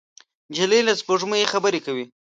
[0.51, 2.05] نجلۍ له سپوږمۍ خبرې کوي.